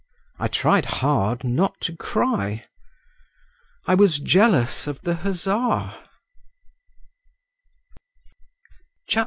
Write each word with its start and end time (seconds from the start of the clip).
I 0.39 0.47
tried 0.47 0.85
hard 0.85 1.43
not 1.43 1.79
to 1.81 1.95
cry…. 1.95 2.63
I 3.85 3.93
was 3.93 4.17
jealous 4.19 4.87
of 4.87 4.99
the 5.01 5.13
hussar. 5.17 5.93